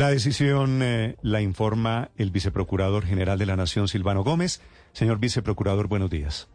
[0.00, 4.62] La decisión eh, la informa el viceprocurador general de la Nación, Silvano Gómez.
[4.94, 6.48] Señor viceprocurador, buenos días.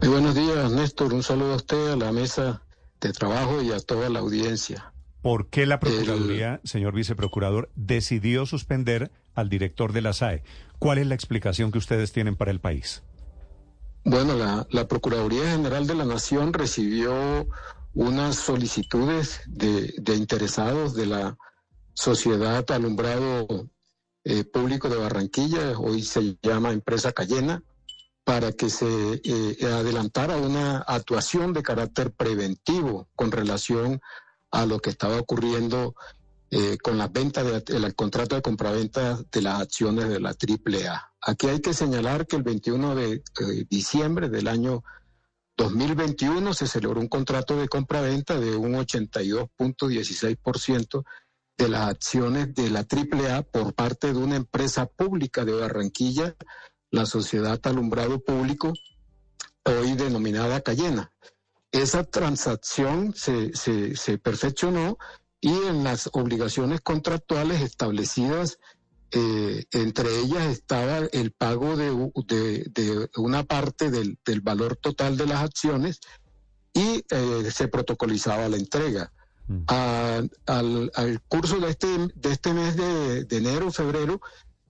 [0.00, 1.12] Muy buenos días, Néstor.
[1.12, 2.62] Un saludo a usted, a la mesa
[3.02, 4.94] de trabajo y a toda la audiencia.
[5.20, 10.42] ¿Por qué la Procuraduría, señor viceprocurador, decidió suspender al director de la SAE?
[10.78, 13.02] ¿Cuál es la explicación que ustedes tienen para el país?
[14.04, 17.46] Bueno, la, la Procuraduría General de la Nación recibió
[17.92, 21.36] unas solicitudes de, de interesados de la
[21.94, 23.68] Sociedad Alumbrado
[24.24, 27.62] eh, Público de Barranquilla, hoy se llama Empresa Cayena,
[28.24, 34.00] para que se eh, adelantara una actuación de carácter preventivo con relación
[34.50, 35.94] a lo que estaba ocurriendo
[36.50, 41.12] eh, con la venta del contrato de compraventa de las acciones de la AAA.
[41.22, 43.22] Aquí hay que señalar que el 21 de
[43.68, 44.82] diciembre del año
[45.56, 51.04] 2021 se celebró un contrato de compraventa de un 82.16%
[51.60, 56.34] de las acciones de la AAA por parte de una empresa pública de Barranquilla
[56.90, 58.72] la Sociedad Alumbrado Público,
[59.64, 61.12] hoy denominada Cayena.
[61.70, 64.96] Esa transacción se, se, perfeccionó
[65.40, 68.58] y en las obligaciones contractuales establecidas,
[69.12, 71.90] eh, entre ellas estaba el pago de,
[72.70, 76.00] de, una parte del, del, valor total de las acciones
[76.72, 79.12] y eh, se protocolizaba la entrega.
[79.50, 79.64] Mm.
[80.46, 84.20] al, al, curso de este, de este mes de, de enero, febrero,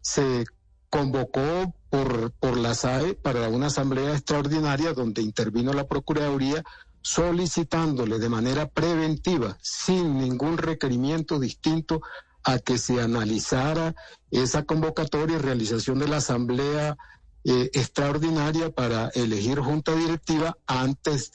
[0.01, 0.47] se
[0.89, 6.65] convocó por, por la SAE para una asamblea extraordinaria donde intervino la Procuraduría
[7.03, 12.01] solicitándole de manera preventiva, sin ningún requerimiento distinto,
[12.43, 13.95] a que se analizara
[14.31, 16.97] esa convocatoria y realización de la asamblea
[17.45, 21.33] eh, extraordinaria para elegir junta directiva antes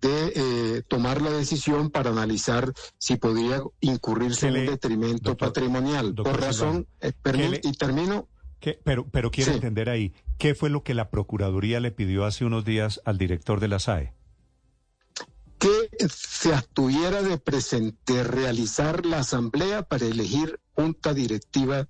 [0.00, 6.14] de eh, tomar la decisión para analizar si podría incurrirse en un detrimento patrimonial.
[6.14, 7.12] Por razón, eh,
[7.62, 8.28] y termino,
[8.84, 12.64] pero, pero quiero entender ahí, ¿qué fue lo que la Procuraduría le pidió hace unos
[12.64, 14.12] días al director de la SAE?
[15.58, 17.40] Que se abstuviera de,
[18.06, 21.88] de realizar la asamblea para elegir junta directiva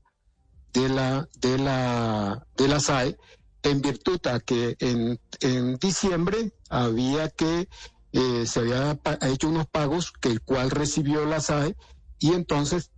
[0.72, 3.16] de la, de la, de la SAE,
[3.62, 7.69] en virtud a que en, en diciembre había que
[8.12, 11.76] eh, se había hecho unos pagos que el cual recibió la SAE
[12.19, 12.91] y entonces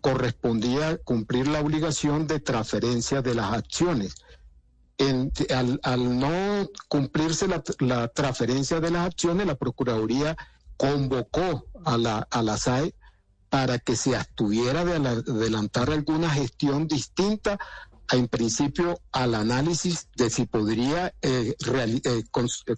[0.00, 4.14] correspondía cumplir la obligación de transferencia de las acciones.
[5.82, 10.36] al, no cumplirse la, transferencia de las acciones, la Procuraduría
[10.76, 12.94] convocó a la, a la SAE
[13.50, 17.58] para que se abstuviera de adelantar alguna gestión distinta
[18.12, 22.24] en principio al análisis de si podría eh, eh,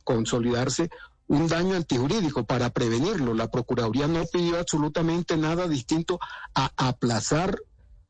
[0.04, 0.90] consolidarse
[1.28, 3.34] un daño antijurídico para prevenirlo.
[3.34, 6.18] La Procuraduría no pidió absolutamente nada distinto
[6.54, 7.56] a aplazar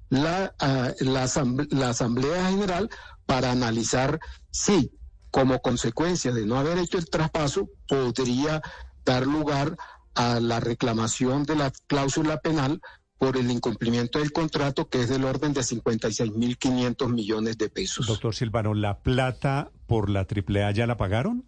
[0.09, 0.55] la,
[1.01, 2.91] la, Asamblea General
[3.25, 4.21] para analizar
[4.51, 4.93] si,
[5.31, 8.61] como consecuencia de no haber hecho el traspaso, podría
[9.05, 9.77] dar lugar
[10.15, 12.81] a la reclamación de la cláusula penal
[13.17, 18.07] por el incumplimiento del contrato, que es del orden de 56.500 millones de pesos.
[18.07, 21.45] Doctor Silvano, ¿la plata por la AAA ya la pagaron?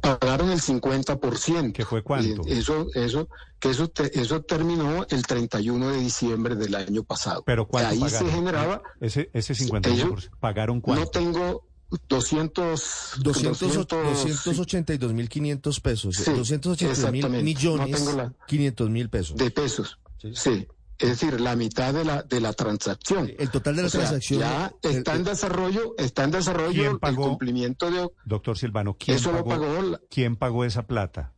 [0.00, 1.72] Pagaron el 50%.
[1.72, 2.42] ¿Qué fue cuánto?
[2.46, 3.28] Eso, eso,
[3.58, 7.42] que eso, eso terminó el 31 de diciembre del año pasado.
[7.44, 8.82] Pero ¿cuánto Ahí se generaba...
[9.00, 11.04] Ese, ese 50%, ¿pagaron cuánto?
[11.04, 11.64] No tengo
[12.08, 13.20] 200...
[13.22, 16.16] 282.500 pesos.
[16.16, 19.36] Sí, 282 mil millones, no 500 mil pesos.
[19.36, 19.98] De pesos,
[20.34, 20.68] sí.
[21.00, 23.32] Es decir, la mitad de la de la transacción.
[23.38, 24.40] El total de la transacción.
[24.40, 28.08] ya está en desarrollo, está en desarrollo el cumplimiento de.
[28.26, 31.32] Doctor Silvano, ¿quién pagó, ¿Quién pagó esa plata?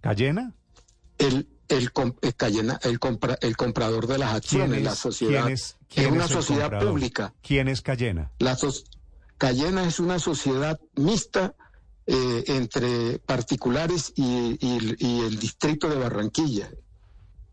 [0.00, 0.54] ¿Cayena?
[1.18, 1.90] El el,
[2.22, 5.50] el, Cayena, el, compra, el comprador de las acciones, la sociedad.
[5.50, 5.76] es,
[6.10, 7.34] una sociedad pública.
[7.42, 8.32] ¿Quién es Cayena?
[8.38, 8.56] La
[9.36, 11.54] Cayena es una sociedad mixta
[12.06, 16.70] eh, entre particulares y, y el distrito de Barranquilla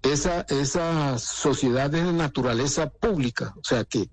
[0.05, 4.09] esa, esa sociedad es de naturaleza pública, o sea que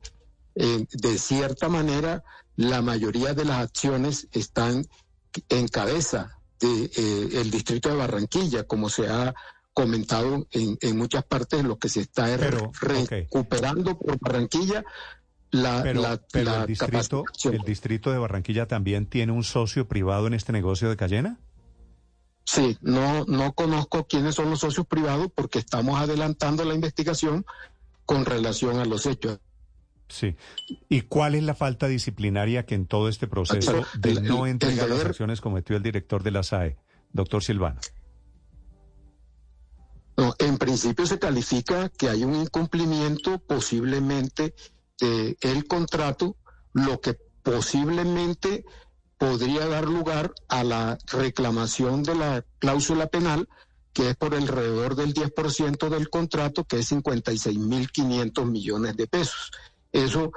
[0.54, 2.22] eh, de cierta manera
[2.56, 4.86] la mayoría de las acciones están
[5.48, 9.34] en cabeza del de, eh, el distrito de Barranquilla, como se ha
[9.72, 14.84] comentado en, en muchas partes lo que se está recuperando por Barranquilla.
[15.50, 20.50] La, la, el, distrito, ¿El distrito de Barranquilla también tiene un socio privado en este
[20.52, 21.38] negocio de Cayena?
[22.44, 27.46] Sí, no, no conozco quiénes son los socios privados porque estamos adelantando la investigación
[28.04, 29.38] con relación a los hechos.
[30.08, 30.36] Sí.
[30.88, 35.04] ¿Y cuál es la falta disciplinaria que en todo este proceso de no entregar las
[35.04, 36.76] acciones cometió el director de la SAE,
[37.12, 37.80] doctor Silvano?
[40.16, 44.54] No, en principio se califica que hay un incumplimiento posiblemente
[45.00, 46.36] del contrato,
[46.74, 48.64] lo que posiblemente
[49.22, 53.48] podría dar lugar a la reclamación de la cláusula penal,
[53.92, 59.52] que es por alrededor del 10% del contrato, que es 56.500 millones de pesos.
[59.92, 60.32] Eso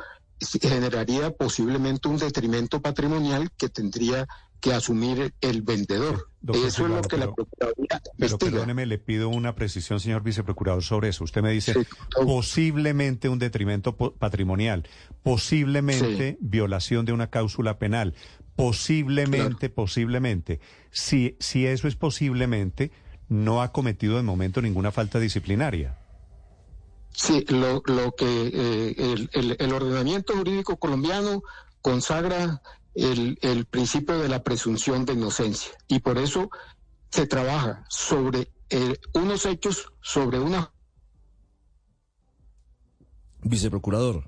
[0.61, 4.27] generaría posiblemente un detrimento patrimonial que tendría
[4.59, 6.29] que asumir el vendedor.
[6.53, 11.09] eso es lo que la Procuraduría Pero perdóneme, le pido una precisión, señor viceprocurador, sobre
[11.09, 11.23] eso.
[11.23, 11.73] Usted me dice
[12.13, 14.87] posiblemente un detrimento patrimonial,
[15.23, 18.15] posiblemente violación de una cláusula penal,
[18.55, 20.59] posiblemente, posiblemente.
[20.91, 22.91] Si, si eso es posiblemente,
[23.29, 25.97] no ha cometido de momento ninguna falta disciplinaria.
[27.11, 31.43] Sí, lo, lo que eh, el, el, ordenamiento jurídico colombiano
[31.81, 32.61] consagra
[32.95, 35.71] el, el, principio de la presunción de inocencia.
[35.87, 36.49] Y por eso
[37.09, 40.71] se trabaja sobre eh, unos hechos, sobre una...
[43.41, 44.27] Viceprocurador.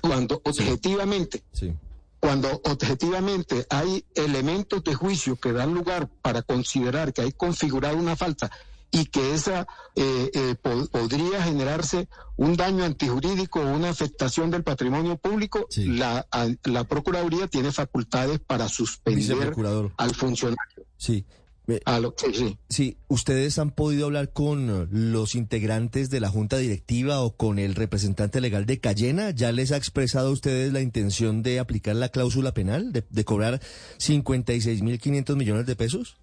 [0.00, 1.42] Cuando objetivamente,
[2.20, 8.14] cuando objetivamente hay elementos de juicio que dan lugar para considerar que hay configurado una
[8.14, 8.50] falta
[8.94, 15.16] y que esa eh, eh, podría generarse un daño antijurídico o una afectación del patrimonio
[15.16, 16.26] público, la,
[16.62, 19.52] la Procuraduría tiene facultades para suspender
[19.96, 20.86] al funcionario.
[20.96, 21.26] Sí.
[22.16, 22.96] sí, sí.
[23.08, 28.40] ¿ustedes han podido hablar con los integrantes de la Junta Directiva o con el representante
[28.40, 29.30] legal de Cayena?
[29.30, 33.24] ¿Ya les ha expresado a ustedes la intención de aplicar la cláusula penal, de, de
[33.24, 33.60] cobrar
[33.98, 36.16] 56.500 millones de pesos?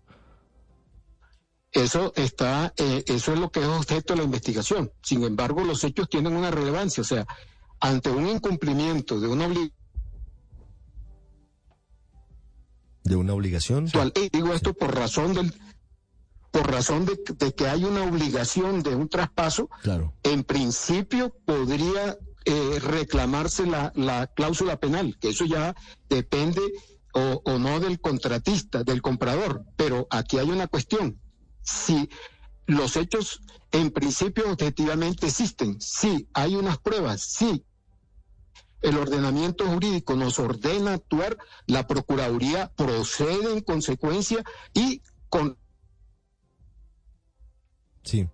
[1.71, 4.91] Eso está, eh, eso es lo que es objeto de la investigación.
[5.01, 7.01] Sin embargo, los hechos tienen una relevancia.
[7.01, 7.25] O sea,
[7.79, 9.73] ante un incumplimiento de una obligación.
[13.03, 13.89] De una obligación.
[14.31, 15.53] Digo esto por razón del,
[16.51, 19.69] por razón de, que hay una obligación de un traspaso.
[19.81, 20.13] Claro.
[20.23, 25.73] En principio podría eh, reclamarse la, la cláusula penal, que eso ya
[26.09, 26.61] depende
[27.13, 29.63] o, o no del contratista, del comprador.
[29.77, 31.17] Pero aquí hay una cuestión
[31.61, 32.09] si
[32.65, 33.41] los hechos
[33.71, 37.63] en principio objetivamente existen, si hay unas pruebas, si
[38.81, 41.37] el ordenamiento jurídico nos ordena actuar,
[41.67, 44.43] la Procuraduría procede en consecuencia
[44.73, 45.57] y con...
[48.03, 48.27] Sí.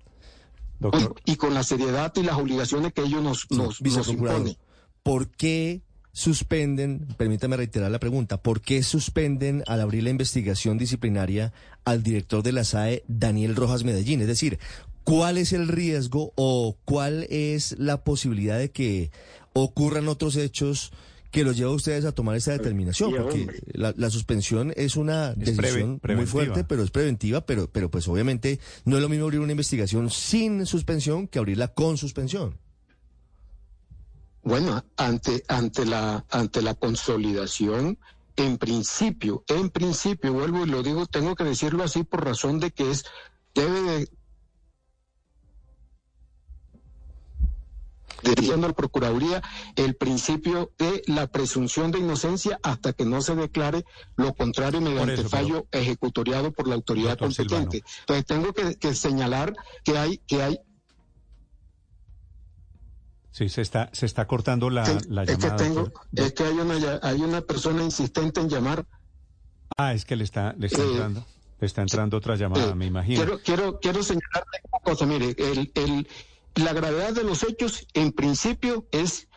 [1.26, 4.58] Y, con la seriedad y las obligaciones que ellos nos, nos, nos imponen.
[5.02, 5.82] ¿Por qué
[6.18, 11.54] suspenden, permítame reiterar la pregunta, ¿por qué suspenden al abrir la investigación disciplinaria
[11.86, 14.22] al director de la SAE, Daniel Rojas Medellín?
[14.22, 14.58] Es decir,
[15.04, 19.12] ¿cuál es el riesgo o cuál es la posibilidad de que
[19.54, 20.92] ocurran otros hechos
[21.30, 23.14] que los lleva a ustedes a tomar esta determinación?
[23.16, 28.60] Porque la, suspensión es una decisión muy fuerte, pero es preventiva, pero, pero pues obviamente
[28.86, 32.58] no es lo mismo abrir una investigación sin suspensión que abrirla con suspensión.
[34.48, 38.00] Bueno, ante, ante, la, ante la consolidación,
[38.38, 42.72] en principio, en principio, vuelvo y lo digo, tengo que decirlo así por razón de
[42.72, 43.04] que es,
[43.54, 44.10] debe de,
[48.24, 49.44] dirigiendo a la Procuraduría
[49.76, 53.84] el principio de la presunción de inocencia hasta que no se declare
[54.16, 57.84] lo contrario mediante fallo ejecutoriado por la autoridad competente.
[58.00, 60.62] Entonces tengo que, que, señalar que hay, que hay
[63.38, 65.24] Sí, se está, se está cortando la, llamada.
[65.32, 68.84] Es que, tengo, es que hay una, hay una persona insistente en llamar.
[69.78, 71.26] Ah, es que le está, le está eh, entrando.
[71.60, 73.20] Le está entrando otra llamada, me imagino.
[73.20, 76.08] Quiero, quiero, quiero señalarle una cosa, mire, el, el,
[76.56, 79.28] la gravedad de los hechos en principio es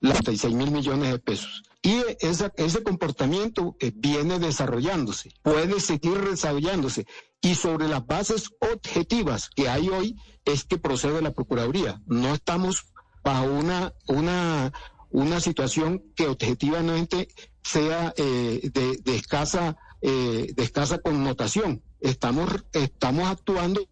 [0.00, 1.62] las 36 mil millones de pesos.
[1.86, 7.06] Y ese comportamiento eh, viene desarrollándose, puede seguir desarrollándose.
[7.40, 12.02] Y sobre las bases objetivas que hay hoy es que procede la Procuraduría.
[12.06, 12.86] No estamos
[13.22, 14.72] bajo una, una,
[15.10, 17.28] una situación que objetivamente
[17.62, 21.84] sea eh, de, escasa, eh, de escasa connotación.
[22.00, 23.86] Estamos, estamos actuando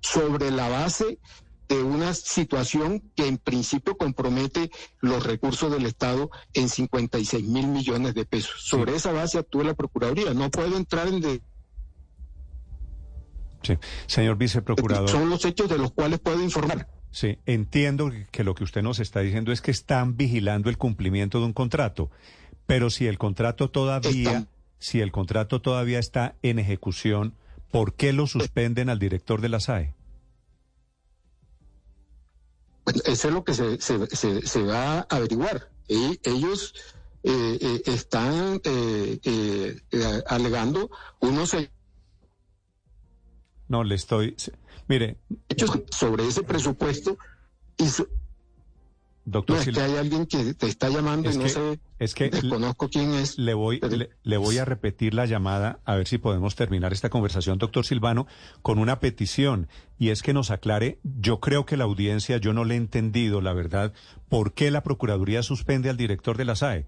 [0.00, 1.20] sobre la base
[1.70, 8.14] de una situación que en principio compromete los recursos del Estado en 56 mil millones
[8.14, 8.60] de pesos.
[8.64, 10.34] Sobre esa base actúa la Procuraduría.
[10.34, 11.20] No puedo entrar en...
[11.20, 11.40] De...
[13.62, 13.78] Sí.
[14.06, 15.08] Señor viceprocurador.
[15.08, 16.88] Son los hechos de los cuales puedo informar.
[17.12, 21.38] Sí, entiendo que lo que usted nos está diciendo es que están vigilando el cumplimiento
[21.38, 22.10] de un contrato,
[22.66, 24.46] pero si el contrato todavía,
[24.78, 27.34] si el contrato todavía está en ejecución,
[27.70, 29.94] ¿por qué lo suspenden al director de la SAE?
[33.04, 35.70] Eso es lo que se, se, va a averiguar.
[35.88, 36.74] Y ellos
[37.22, 39.80] eh, eh, están eh,
[40.26, 41.54] alegando unos
[43.70, 44.34] no, le estoy...
[44.88, 45.16] Mire...
[45.90, 47.16] Sobre ese presupuesto
[47.78, 47.86] y
[49.26, 52.30] Doctor, no, es que hay alguien que te está llamando y no sé, es que
[52.30, 53.38] desconozco quién es.
[53.38, 53.80] Le voy,
[54.22, 58.26] le, voy a repetir la llamada a ver si podemos terminar esta conversación, doctor Silvano,
[58.62, 62.64] con una petición y es que nos aclare, yo creo que la audiencia, yo no
[62.64, 63.92] le he entendido, la verdad,
[64.30, 66.86] por qué la Procuraduría suspende al director de la SAE.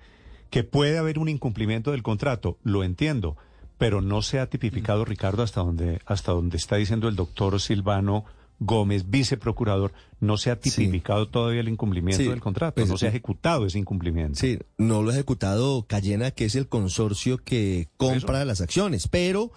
[0.49, 3.37] Que puede haber un incumplimiento del contrato, lo entiendo,
[3.79, 8.25] pero no se ha tipificado, Ricardo, hasta donde, hasta donde está diciendo el doctor Silvano
[8.65, 13.09] Gómez, viceprocurador, no se ha tipificado todavía el incumplimiento del contrato, pues, no se ha
[13.09, 14.39] ejecutado ese incumplimiento.
[14.39, 19.53] Sí, no lo ha ejecutado Cayena, que es el consorcio que compra las acciones, pero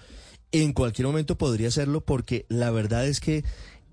[0.51, 3.43] en cualquier momento podría hacerlo porque la verdad es que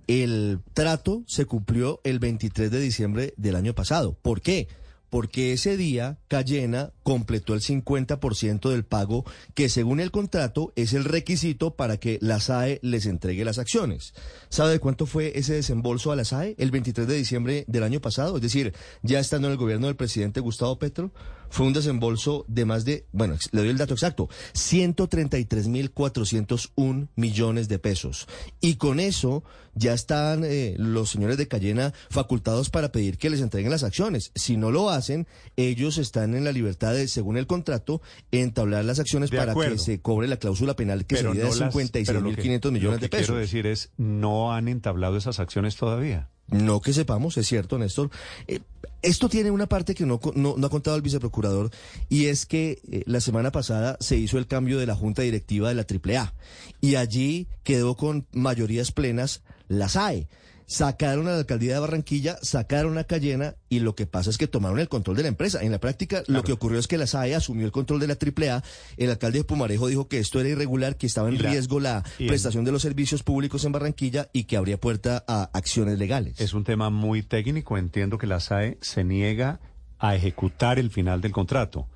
[0.07, 4.17] el trato se cumplió el 23 de diciembre del año pasado.
[4.21, 4.69] ¿Por qué?
[5.13, 11.05] Porque ese día Cayena completó el 50% del pago que según el contrato es el
[11.05, 14.15] requisito para que la SAE les entregue las acciones.
[14.49, 18.01] ¿Sabe de cuánto fue ese desembolso a la SAE el 23 de diciembre del año
[18.01, 18.37] pasado?
[18.37, 21.13] Es decir, ya estando en el gobierno del presidente Gustavo Petro,
[21.53, 27.79] fue un desembolso de más de, bueno, le doy el dato exacto, 133.401 millones de
[27.79, 28.27] pesos.
[28.63, 29.45] Y con eso
[29.75, 34.33] ya están eh, los señores de Cayena facultados para pedir que les entreguen las acciones.
[34.35, 38.99] Si no lo hacen, ellos están en la libertad de, según el contrato, entablar las
[38.99, 43.29] acciones para que se cobre la cláusula penal que sería de 56.500 millones de pesos.
[43.29, 46.31] Lo que quiero decir es, no han entablado esas acciones todavía.
[46.53, 48.11] No que sepamos, es cierto, Néstor.
[48.47, 48.61] Eh,
[49.01, 51.71] esto tiene una parte que no, no, ha contado el viceprocurador
[52.09, 55.69] y es que eh, la semana pasada se hizo el cambio de la junta directiva
[55.69, 56.35] de la AAA
[56.81, 60.29] y allí quedó con mayorías plenas la SAE
[60.67, 64.47] sacaron a la alcaldía de Barranquilla, sacaron a Cayena y lo que pasa es que
[64.47, 65.63] tomaron el control de la empresa.
[65.63, 68.15] En la práctica, lo que ocurrió es que la SAE asumió el control de la
[68.15, 68.63] AAA.
[68.97, 72.65] El alcalde de Pumarejo dijo que esto era irregular, que estaba en riesgo la prestación
[72.65, 76.41] de los servicios públicos en Barranquilla y que habría puerta a acciones legales.
[76.41, 77.79] Es un tema muy técnico.
[77.79, 79.61] Entiendo que la SAE se niega
[79.99, 81.87] a ejecutar el final del contrato.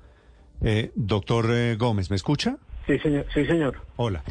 [0.61, 2.57] Eh, doctor eh, Gómez, ¿me escucha?
[2.87, 3.25] Sí, señor.
[3.33, 3.81] Sí, señor.
[3.97, 4.23] Hola.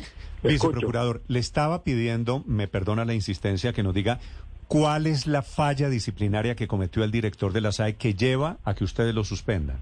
[0.43, 4.21] Viceprocurador, le estaba pidiendo, me perdona la insistencia, que nos diga
[4.69, 8.75] cuál es la falla disciplinaria que cometió el director de la SAE que lleva a
[8.75, 9.79] que ustedes lo suspendan.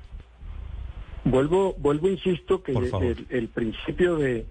[1.24, 2.72] Vuelvo, vuelvo, insisto, que
[3.30, 4.46] el, principio de,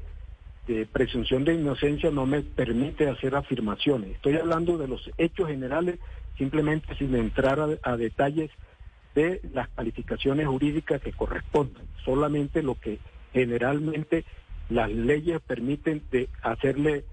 [0.92, 4.12] presunción de inocencia no me permite hacer afirmaciones.
[4.16, 6.00] Estoy hablando de los hechos generales,
[6.38, 8.50] simplemente sin entrar a detalles
[9.14, 12.98] de las calificaciones jurídicas que correspondan, solamente lo que
[13.34, 14.24] generalmente
[14.70, 17.04] las leyes permiten de hacerle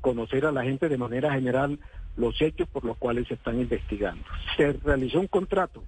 [0.00, 1.78] conocer a la gente de manera general
[2.16, 4.22] los hechos por los cuales se están investigando.
[4.56, 5.84] Se realizó un contrato.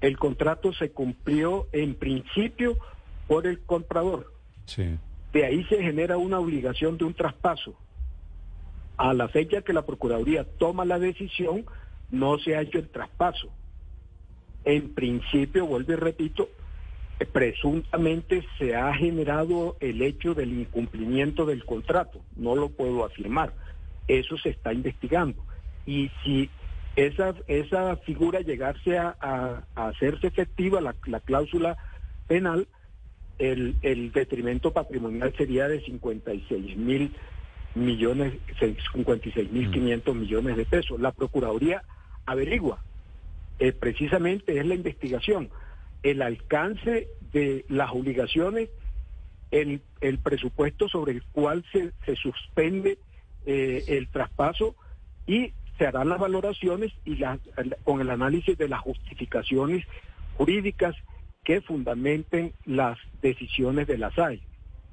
[0.00, 2.78] El contrato se cumplió en principio
[3.26, 4.32] por el comprador.
[5.32, 7.74] De ahí se genera una obligación de un traspaso.
[8.96, 11.66] A la fecha que la Procuraduría toma la decisión,
[12.10, 13.48] no se ha hecho el traspaso.
[14.64, 16.48] En principio, vuelvo y repito,
[17.26, 22.20] presuntamente se ha generado el hecho del incumplimiento del contrato.
[22.36, 23.52] No lo puedo afirmar.
[24.06, 25.42] Eso se está investigando.
[25.84, 26.48] Y si
[26.96, 31.76] esa, esa figura llegase a, hacerse efectiva, la, cláusula
[32.28, 32.68] penal,
[33.38, 37.12] el, el, detrimento patrimonial sería de 56 mil
[37.74, 38.34] millones,
[38.92, 41.00] 56 mil 500 millones de pesos.
[41.00, 41.82] La Procuraduría
[42.26, 42.82] averigua.
[43.58, 45.50] Eh, precisamente es la investigación
[46.02, 48.68] el alcance de las obligaciones,
[49.50, 52.98] el, el presupuesto sobre el cual se, se suspende
[53.46, 54.74] eh, el traspaso
[55.26, 57.38] y se harán las valoraciones y la,
[57.84, 59.86] con el análisis de las justificaciones
[60.36, 60.94] jurídicas
[61.44, 64.40] que fundamenten las decisiones de la SAE.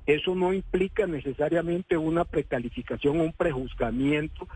[0.05, 4.47] Eso no implica necesariamente una precalificación un prejuzgamiento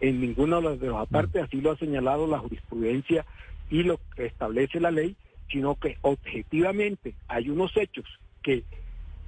[0.00, 3.24] en ninguna de las partes, así lo ha señalado la jurisprudencia
[3.70, 5.16] y lo que establece la ley,
[5.50, 8.06] sino que objetivamente hay unos hechos
[8.42, 8.64] que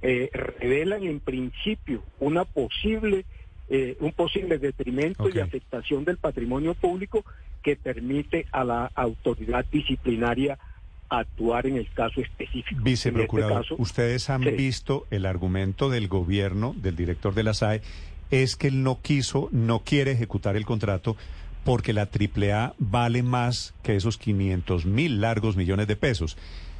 [0.01, 3.25] eh, revelan en principio una posible
[3.73, 7.23] eh, un posible detrimento y afectación del patrimonio público
[7.63, 10.59] que permite a la autoridad disciplinaria
[11.07, 12.81] actuar en el caso específico.
[12.83, 17.81] Viceprocurador, este ustedes han visto el argumento del gobierno, del director de la SAE,
[18.29, 21.15] es que él no quiso, no quiere ejecutar el contrato
[21.63, 26.37] porque la AAA vale más que esos 500 mil largos millones de pesos.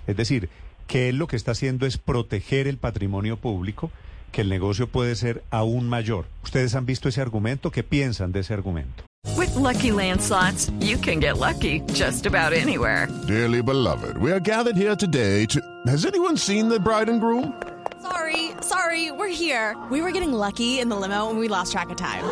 [0.08, 0.50] Es decir,
[0.88, 3.92] que él lo que está haciendo es proteger el patrimonio público,
[4.32, 6.26] que el negocio puede ser aún mayor.
[6.44, 7.72] ¿Ustedes han visto ese argumento?
[7.72, 9.04] ¿Qué piensan de ese argumento?
[9.38, 13.08] With lucky landslots, you can get lucky just about anywhere.
[13.28, 15.62] Dearly beloved, we are gathered here today to.
[15.86, 17.54] Has anyone seen the bride and groom?
[18.02, 19.76] Sorry, sorry, we're here.
[19.92, 22.24] We were getting lucky in the limo and we lost track of time.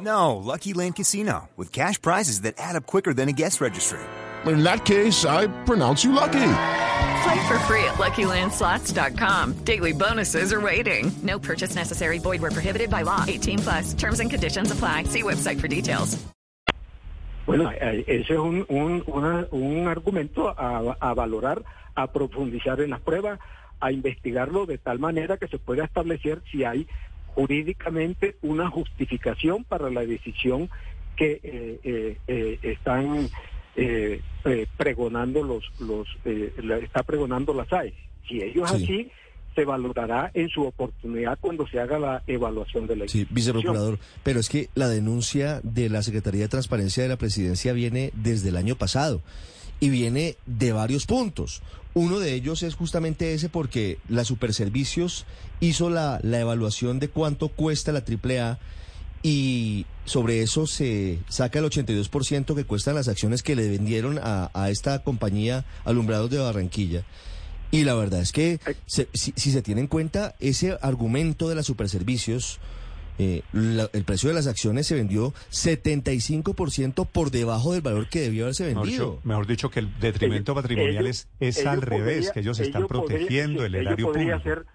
[0.00, 4.00] No, Lucky Land Casino, with cash prizes that add up quicker than a guest registry.
[4.44, 6.52] In that case, I pronounce you lucky.
[7.24, 9.64] Play for free at LuckyLandSlots.com.
[9.64, 11.10] Daily bonuses are waiting.
[11.22, 12.18] No purchase necessary.
[12.18, 13.24] Void where prohibited by law.
[13.26, 13.94] 18 plus.
[13.94, 15.04] Terms and conditions apply.
[15.04, 16.18] See website for details.
[17.46, 21.62] Bueno, eh, ese es un, un, una, un argumento a, a valorar,
[21.94, 23.38] a profundizar en las pruebas,
[23.78, 26.88] a investigarlo de tal manera que se pueda establecer si hay
[27.36, 30.70] jurídicamente una justificación para la decisión
[31.16, 33.28] que eh, eh, eh, están
[33.76, 37.92] eh, eh, pregonando los los eh, la, está pregonando la SAE.
[38.26, 38.76] Si ellos sí.
[38.76, 39.10] así
[39.54, 44.40] se valorará en su oportunidad cuando se haga la evaluación de la Sí, viceprocurador, pero
[44.40, 48.56] es que la denuncia de la Secretaría de Transparencia de la Presidencia viene desde el
[48.56, 49.22] año pasado
[49.80, 51.62] y viene de varios puntos.
[51.94, 55.24] Uno de ellos es justamente ese porque la Superservicios
[55.60, 58.58] hizo la, la evaluación de cuánto cuesta la AAA
[59.22, 64.50] y sobre eso se saca el 82% que cuestan las acciones que le vendieron a,
[64.52, 67.04] a esta compañía Alumbrados de Barranquilla.
[67.70, 71.56] Y la verdad es que se, si, si, se tiene en cuenta ese argumento de
[71.56, 72.60] las superservicios,
[73.18, 78.20] eh, la, el precio de las acciones se vendió 75% por debajo del valor que
[78.20, 78.84] debió haberse vendido.
[78.84, 82.30] Mejor dicho, mejor dicho que el detrimento ellos, patrimonial ellos, es, es al podría, revés,
[82.32, 84.40] que ellos están protegiendo podría, el erario público.
[84.40, 84.66] Ser,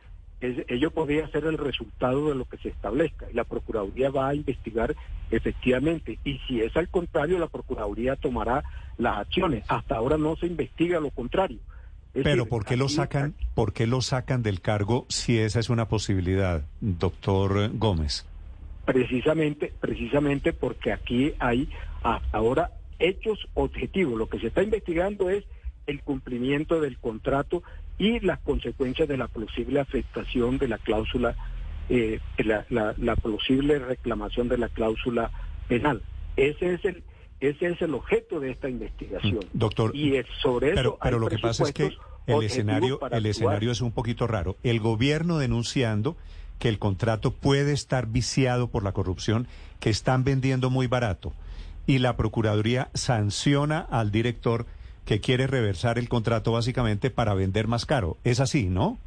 [0.42, 4.30] es, ello podría ser el resultado de lo que se establezca y la Procuraduría va
[4.30, 4.96] a investigar
[5.30, 8.64] efectivamente y si es al contrario la Procuraduría tomará
[8.98, 9.64] las acciones.
[9.68, 11.60] Hasta ahora no se investiga lo contrario.
[12.14, 13.36] Es Pero decir, ¿por qué lo sacan?
[13.56, 18.26] ¿Por qué lo sacan del cargo si esa es una posibilidad, doctor Gómez?
[18.86, 21.70] Precisamente, precisamente porque aquí hay
[22.04, 24.18] hasta ahora hechos objetivos.
[24.18, 25.44] Lo que se está investigando es
[25.88, 27.64] el cumplimiento del contrato
[27.98, 31.36] y las consecuencias de la posible afectación de la cláusula,
[31.90, 35.32] eh, la, la, la posible reclamación de la cláusula
[35.68, 36.02] penal.
[36.36, 37.04] Ese es el
[37.42, 39.40] ese es el objeto de esta investigación.
[39.54, 41.92] Doctor, y es sobre pero, eso pero lo que pasa es que
[42.28, 44.58] el escenario, el escenario es un poquito raro.
[44.62, 46.18] El gobierno denunciando
[46.62, 49.48] que el contrato puede estar viciado por la corrupción,
[49.80, 51.34] que están vendiendo muy barato,
[51.88, 54.68] y la Procuraduría sanciona al director
[55.04, 58.18] que quiere reversar el contrato básicamente para vender más caro.
[58.24, 59.00] Es así, ¿no?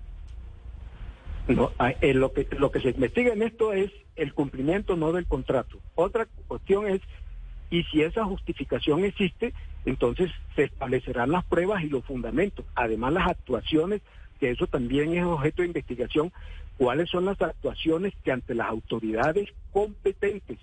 [1.46, 5.26] No, eh, lo, que, lo que se investiga en esto es el cumplimiento no del
[5.26, 5.78] contrato.
[5.94, 7.02] Otra cuestión es
[7.70, 9.54] y si esa justificación existe,
[9.86, 12.64] entonces se establecerán las pruebas y los fundamentos.
[12.74, 14.02] Además, las actuaciones,
[14.40, 16.32] que eso también es objeto de investigación,
[16.76, 20.58] cuáles son las actuaciones que ante las autoridades competentes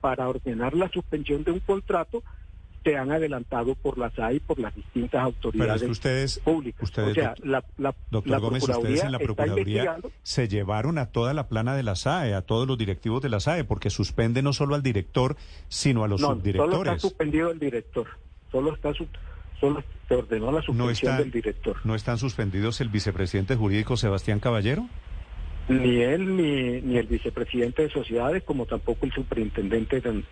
[0.00, 2.22] para ordenar la suspensión de un contrato
[2.86, 6.38] se han adelantado por la SAI y por las distintas autoridades Pero es que ustedes,
[6.38, 6.82] públicas.
[6.84, 11.06] Ustedes, o sea, la, la, doctor la Gómez, ustedes en la Procuraduría se llevaron a
[11.06, 14.40] toda la plana de la SAE, a todos los directivos de la SAE, porque suspende
[14.40, 15.36] no solo al director,
[15.68, 16.76] sino a los no, subdirectores.
[16.76, 18.06] Solo está suspendido el director.
[18.52, 19.08] Solo está su,
[19.58, 21.76] solo se ordenó la suspensión no está, del director.
[21.82, 24.88] ¿No están suspendidos el vicepresidente jurídico Sebastián Caballero?
[25.68, 30.22] Ni él, ni, ni el vicepresidente de sociedades, como tampoco el superintendente de,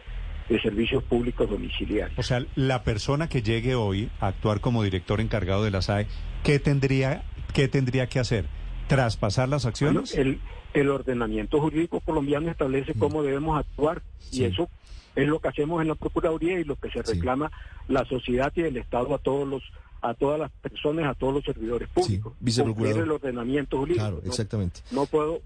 [0.49, 2.19] de servicios públicos domiciliarios.
[2.19, 6.07] O sea, la persona que llegue hoy a actuar como director encargado de la SAE,
[6.43, 8.47] ¿qué tendría, qué tendría que hacer?
[8.87, 10.15] ¿Traspasar las acciones?
[10.15, 10.31] Bueno,
[10.75, 12.99] el, el, ordenamiento jurídico colombiano establece mm.
[12.99, 14.43] cómo debemos actuar sí.
[14.43, 14.69] y eso
[15.17, 17.93] es lo que hacemos en la Procuraduría y lo que se reclama sí.
[17.93, 19.63] la sociedad y el Estado a todos los
[20.05, 22.33] a todas las personas, a todos los servidores públicos.
[22.35, 23.03] Sí, viceprocurador.
[23.03, 24.05] el ordenamiento jurídico.
[24.05, 24.81] Claro, exactamente.
[24.91, 25.41] No, no puedo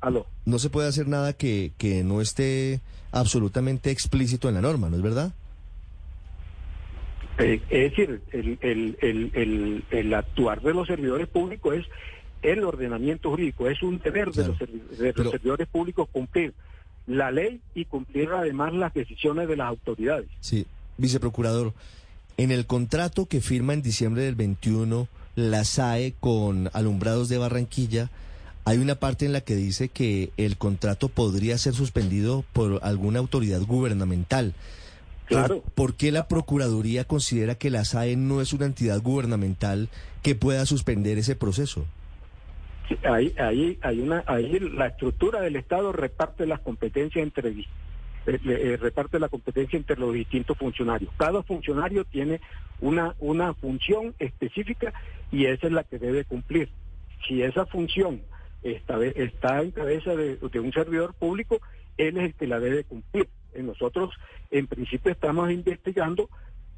[0.00, 0.26] Aló.
[0.44, 2.80] No se puede hacer nada que, que no esté
[3.12, 5.32] absolutamente explícito en la norma, ¿no es verdad?
[7.38, 11.86] Eh, es decir, el, el, el, el, actuar de los servidores públicos es
[12.42, 14.54] el ordenamiento jurídico, es un deber claro.
[14.54, 16.54] de, los, de los servidores públicos cumplir
[17.06, 20.28] la ley y cumplir además las decisiones de las autoridades.
[20.40, 20.66] Sí,
[20.96, 21.72] viceprocurador,
[22.36, 28.10] en el contrato que firma en diciembre del 21 la SAE con Alumbrados de Barranquilla,
[28.64, 33.20] hay una parte en la que dice que el contrato podría ser suspendido por alguna
[33.20, 34.54] autoridad gubernamental.
[35.26, 35.62] Claro.
[35.74, 39.88] ¿Por, qué la Procuraduría considera que la SAE no es una entidad gubernamental
[40.22, 41.86] que pueda suspender ese proceso?
[43.04, 47.50] ahí, ahí, hay una, ahí la estructura del Estado reparte las competencias entre
[48.26, 51.12] eh, eh, reparte la competencia entre los distintos funcionarios.
[51.16, 52.40] Cada funcionario tiene
[52.80, 54.92] una, una función específica
[55.30, 56.68] y esa es la que debe cumplir.
[57.26, 58.22] Si esa función
[58.62, 61.60] está, está en cabeza de, un servidor público,
[61.96, 63.28] él es el que la debe cumplir.
[63.54, 64.10] Eh, nosotros,
[64.50, 66.28] en principio, estamos investigando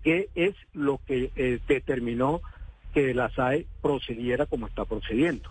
[0.02, 2.42] qué es lo que determinó
[2.92, 5.50] que la SAE procediera como está procediendo.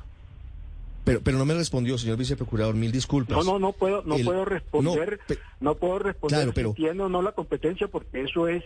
[1.07, 3.37] Pero, pero no me respondió, señor viceprocurador, mil disculpas.
[3.37, 5.21] No, no, no puedo, no puedo responder,
[5.61, 8.63] no, puedo responder pero, si tiene o no la competencia porque eso es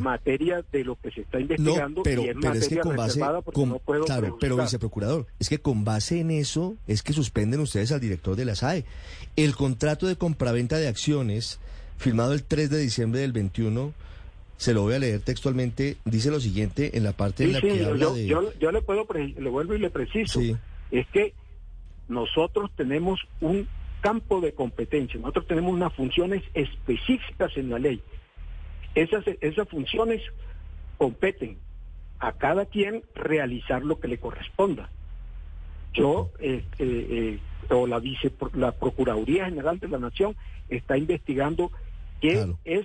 [0.00, 2.96] materia de lo que se está investigando pero, y es pero materia es que con
[2.96, 7.60] base, no puedo Claro, pero viceprocurador, es que con base en eso es que suspenden
[7.60, 8.86] ustedes al director de la SAE.
[9.36, 11.60] El contrato de compraventa de acciones,
[11.98, 13.92] firmado el 3 de diciembre del 21,
[14.56, 17.84] se lo voy a leer textualmente, dice lo siguiente en la parte en la que
[17.84, 18.26] habla yo, de...
[18.26, 20.40] Yo, yo le puedo, le vuelvo y le preciso,
[20.90, 21.34] es que
[22.08, 23.68] nosotros tenemos un
[24.00, 28.02] campo de competencia, nosotros tenemos unas funciones específicas en la ley.
[28.94, 30.22] Esas, esas funciones
[30.98, 31.58] competen
[32.18, 34.90] a cada quien realizar lo que le corresponda.
[35.92, 37.38] Yo, eh, eh,
[37.68, 40.36] eh, o la, vice, la Procuraduría General de la Nación
[40.68, 41.70] está investigando
[42.20, 42.84] qué es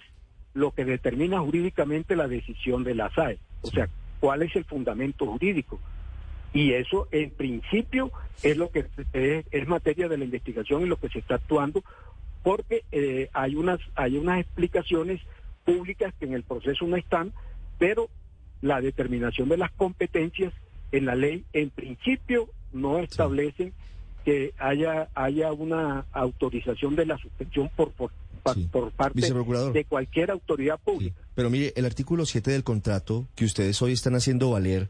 [0.54, 3.40] lo que determina jurídicamente la decisión de la SAE.
[3.62, 5.80] O sea, cuál es el fundamento jurídico.
[6.54, 8.86] Y eso, en principio, es lo que
[9.52, 11.84] es, materia de la investigación y lo que se está actuando,
[12.44, 15.22] porque eh, hay unas hay unas explicaciones
[15.66, 17.34] públicas que en el proceso no están,
[17.78, 18.10] pero
[18.62, 20.54] la determinación de las competencias
[20.92, 23.74] en la ley, en principio, no establecen
[24.26, 27.92] que haya haya una autorización de la suspensión por
[28.72, 29.34] por, parte
[29.74, 31.16] de cualquier autoridad pública.
[31.36, 34.90] Pero mire, el artículo 7 del contrato que ustedes hoy están haciendo valer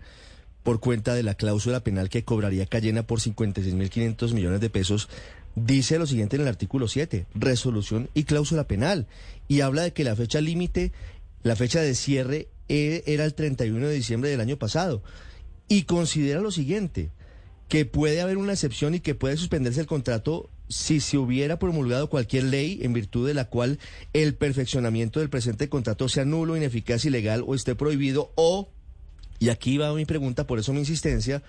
[0.64, 5.10] por cuenta de la cláusula penal que cobraría Cayena por 56.500 millones de pesos,
[5.56, 9.08] dice lo siguiente en el artículo 7, resolución y cláusula penal,
[9.48, 10.92] y habla de que la fecha límite,
[11.44, 15.02] la fecha de cierre eh, era el 31 de diciembre del año pasado,
[15.68, 17.12] y considera lo siguiente,
[17.68, 22.10] que puede haber una excepción y que puede suspenderse el contrato si se hubiera promulgado
[22.10, 23.80] cualquier ley en virtud de la cual
[24.14, 28.70] el perfeccionamiento del presente contrato sea nulo, ineficaz, ilegal o esté prohibido o
[29.40, 31.42] y aquí va mi pregunta, por eso mi insistencia,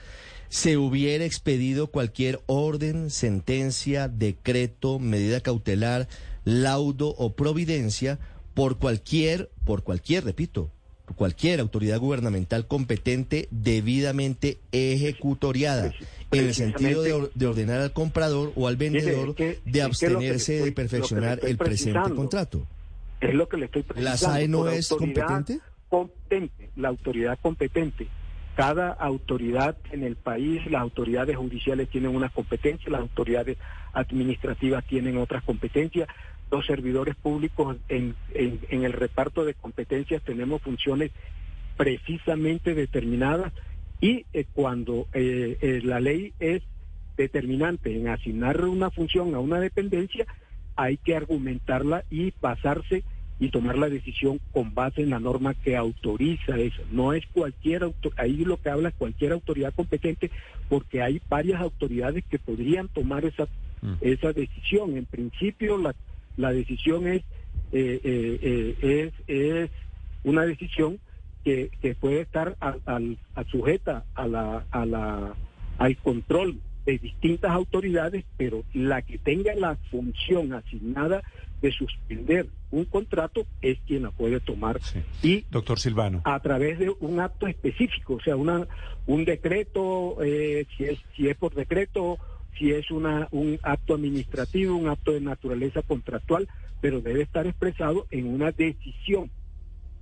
[0.49, 6.09] se hubiera expedido cualquier orden, sentencia, decreto, medida cautelar,
[6.45, 8.19] laudo o providencia
[8.55, 10.71] por cualquier, por cualquier, repito,
[11.07, 15.93] por cualquier autoridad gubernamental competente debidamente ejecutoriada,
[16.33, 21.57] en el sentido de, ordenar al comprador o al vendedor de abstenerse de perfeccionar el
[21.57, 22.67] presente contrato.
[23.21, 24.11] Es lo que le estoy preguntando.
[24.11, 25.61] ¿La SAE no es competente?
[25.91, 28.07] Competente, la autoridad competente.
[28.57, 33.59] Cada autoridad en el país, las autoridades judiciales tienen unas competencias, las autoridades
[33.93, 36.09] administrativas tienen otras competencias,
[36.51, 41.13] los servidores públicos en, en, el reparto de competencias tenemos funciones
[41.77, 43.53] precisamente determinadas
[44.01, 46.63] y eh, cuando eh, eh, la ley es
[47.17, 50.27] determinante en asignar una función a una dependencia,
[50.75, 53.05] hay que argumentarla y basarse
[53.41, 56.83] y tomar la decisión con base en la norma que autoriza eso.
[56.93, 60.31] No es cualquier ahí lo que habla es cualquier autoridad competente,
[60.69, 63.49] porque hay varias autoridades que podrían tomar esa,
[63.81, 63.95] mm.
[64.03, 64.97] esa decisión.
[64.97, 65.95] En principio, la,
[66.37, 67.23] la decisión es,
[67.73, 68.39] eh, eh,
[68.83, 69.71] eh, es, es
[70.23, 70.99] una decisión
[71.43, 73.17] que, que puede estar al,
[73.51, 75.35] sujeta a la, a la,
[75.79, 76.59] al control
[76.91, 81.23] de distintas autoridades, pero la que tenga la función asignada
[81.63, 84.81] de suspender un contrato es quien la puede tomar.
[85.23, 86.23] Y doctor Silvano.
[86.25, 88.67] A través de un acto específico, o sea, una,
[89.07, 92.19] un decreto, eh, si, es, si es por decreto,
[92.59, 96.49] si es una, un acto administrativo, un acto de naturaleza contractual,
[96.81, 99.31] pero debe estar expresado en una decisión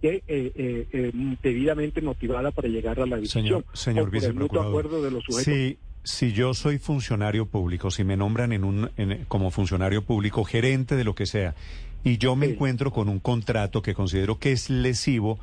[0.00, 3.64] que, eh, eh, debidamente motivada para llegar a la decisión.
[3.74, 8.64] Señor, señor acuerdo de los sujetos si yo soy funcionario público, si me nombran en
[8.64, 8.90] un,
[9.28, 11.54] como funcionario público, gerente de lo que sea,
[12.02, 15.38] y yo me encuentro con un contrato que considero que es lesivo,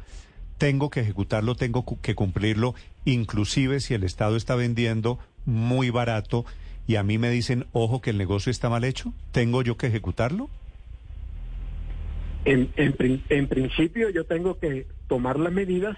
[0.58, 2.74] tengo que ejecutarlo, tengo que cumplirlo,
[3.06, 6.46] inclusive si el Estado está vendiendo muy barato
[6.88, 9.86] y a mí me dicen, ojo, que el negocio está mal hecho, ¿tengo yo que
[9.88, 10.50] ejecutarlo?
[12.46, 15.96] En, en principio yo tengo que tomar las medidas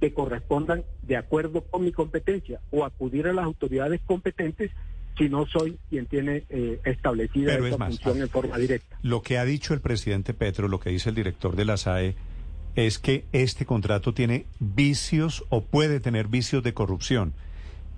[0.00, 4.70] que correspondan de acuerdo con mi competencia o acudir a las autoridades competentes
[5.18, 8.98] si no soy quien tiene eh, establecida Pero es esa más, función en forma directa.
[9.02, 12.14] Lo que ha dicho el presidente Petro, lo que dice el director de la SAE,
[12.74, 17.34] es que este contrato tiene vicios o puede tener vicios de corrupción.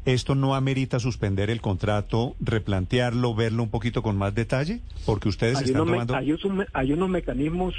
[0.04, 4.80] ¿Esto no amerita suspender el contrato, replantearlo, verlo un poquito con más detalle?
[5.06, 6.68] Porque ustedes Hay, están unos, tomando...
[6.72, 7.74] hay unos mecanismos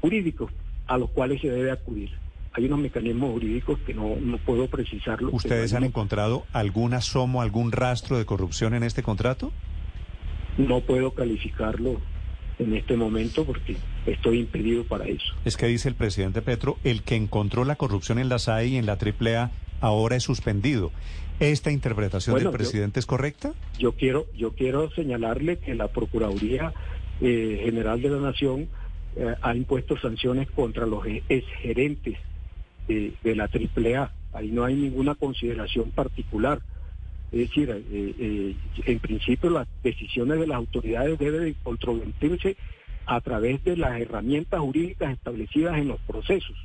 [0.00, 0.50] jurídicos
[0.86, 2.10] a los cuales se debe acudir.
[2.52, 5.30] Hay unos mecanismos jurídicos que no, no puedo precisarlo.
[5.32, 9.52] ¿Ustedes han encontrado algún asomo, algún rastro de corrupción en este contrato?
[10.58, 12.00] No puedo calificarlo
[12.58, 15.32] en este momento porque estoy impedido para eso.
[15.44, 18.76] Es que dice el presidente Petro, el que encontró la corrupción en la SAE y
[18.76, 20.90] en la AAA ahora es suspendido.
[21.38, 23.54] ¿Esta interpretación Bueno, del yo- presidente es correcta?
[23.78, 26.74] Yo quiero, yo quiero señalarle que la Procuraduría
[27.22, 28.68] eh, General de la Nación
[29.16, 32.18] eh, ha impuesto sanciones contra los exgerentes
[32.88, 34.12] de, de la AAA.
[34.32, 36.60] Ahí no hay ninguna consideración particular.
[37.32, 37.84] Es decir, eh,
[38.18, 42.56] eh, en principio las decisiones de las autoridades deben de controvertirse
[43.06, 46.56] a través de las herramientas jurídicas establecidas en los procesos.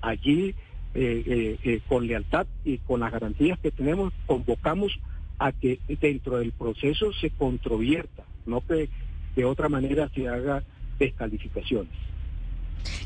[0.00, 0.54] Allí,
[0.94, 4.98] eh, con lealtad y con las garantías que tenemos, convocamos
[5.38, 8.88] a que dentro del proceso se controvierta, no que
[9.34, 10.62] de otra manera se haga
[10.98, 11.92] descalificaciones.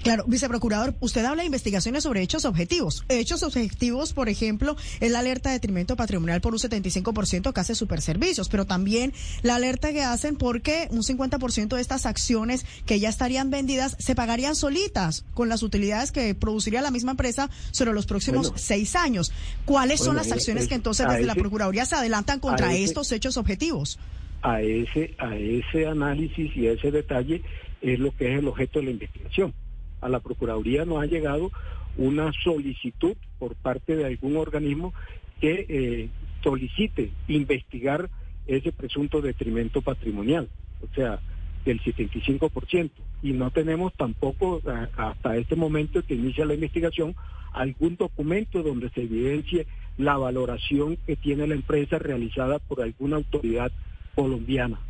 [0.02, 3.04] Claro, viceprocurador, usted habla de investigaciones sobre hechos objetivos.
[3.08, 7.74] Hechos objetivos, por ejemplo, es la alerta de detrimento patrimonial por un 75% que hace
[7.74, 13.08] Superservicios, pero también la alerta que hacen porque un 50% de estas acciones que ya
[13.08, 18.06] estarían vendidas se pagarían solitas con las utilidades que produciría la misma empresa sobre los
[18.06, 18.58] próximos Bueno.
[18.58, 19.32] seis años.
[19.64, 22.72] ¿Cuáles son las eh, acciones es- que entonces a desde la Procuraduría se adelantan contra
[22.72, 23.98] ese- estos hechos objetivos?
[24.42, 27.42] a ese, a ese análisis y a ese detalle
[27.80, 29.54] es lo que es el objeto de la investigación.
[30.00, 31.50] A la Procuraduría nos ha llegado
[31.96, 34.94] una solicitud por parte de algún organismo
[35.40, 36.08] que eh,
[36.42, 38.08] solicite investigar
[38.46, 40.48] ese presunto detrimento patrimonial,
[40.82, 41.20] o sea,
[41.64, 42.90] del 75%.
[43.22, 44.62] Y no tenemos tampoco
[44.96, 47.14] hasta este momento que inicia la investigación
[47.52, 49.66] algún documento donde se evidencie
[49.98, 53.72] la valoración que tiene la empresa realizada por alguna autoridad
[54.14, 54.80] colombiana.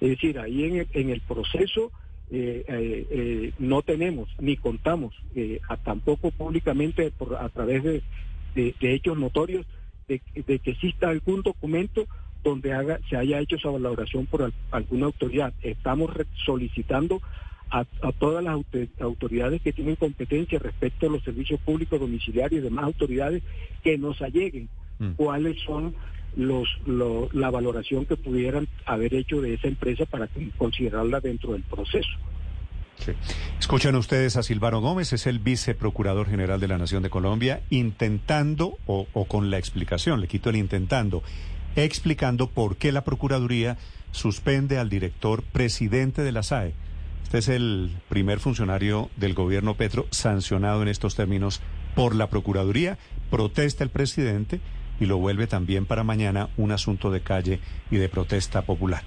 [0.00, 1.90] Es decir, ahí en el, en el proceso
[2.30, 8.02] eh, eh, eh, no tenemos ni contamos eh, a- tampoco públicamente por, a través de,
[8.54, 9.66] de- de hechos notorios
[10.08, 12.06] de, de que exista algún documento
[12.42, 15.52] donde haga, se haya hecho esa valoración por al- alguna autoridad.
[15.62, 17.20] Estamos re- solicitando
[17.70, 22.60] a, a todas las auto- autoridades que tienen competencia respecto a los servicios públicos domiciliarios
[22.60, 23.42] y demás autoridades
[23.82, 25.12] que nos alleguen Mm.
[25.16, 25.94] cuáles son
[26.36, 31.62] los, lo- la valoración que pudieran haber hecho de esa empresa para considerarla dentro del
[31.62, 32.08] proceso.
[32.96, 33.12] Sí.
[33.58, 38.76] Escuchan ustedes a Silvano Gómez, es el viceprocurador general de la Nación de Colombia, intentando,
[38.86, 41.22] o, o con la explicación, le quito el intentando,
[41.76, 43.78] explicando por qué la Procuraduría
[44.12, 46.74] suspende al director presidente de la SAE.
[47.22, 51.62] Este es el primer funcionario del gobierno Petro sancionado en estos términos
[51.94, 52.98] por la Procuraduría.
[53.30, 54.60] Protesta el presidente
[55.00, 57.60] y lo vuelve también para mañana un asunto de calle
[57.90, 59.02] y de protesta popular.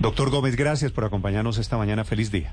[0.00, 2.04] Doctor Gómez, gracias por acompañarnos esta mañana.
[2.04, 2.52] Feliz día.